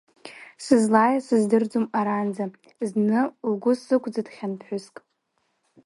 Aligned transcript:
Сызлаиаз 0.63 1.23
сыздыруам 1.27 1.85
аранӡа, 1.99 2.45
зны 2.89 3.19
лгәы 3.51 3.73
сықәӡыҭхьан 3.83 4.53
ԥҳәыск. 4.59 4.95